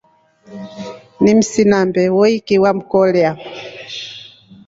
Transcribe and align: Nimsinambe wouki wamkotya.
Nimsinambe 1.21 2.03
wouki 2.17 2.55
wamkotya. 2.63 3.29